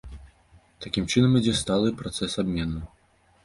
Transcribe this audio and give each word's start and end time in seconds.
Такім 0.85 1.05
чынам, 1.11 1.37
ідзе 1.41 1.55
сталы 1.61 1.95
працэс 2.03 2.41
абмену. 2.47 2.87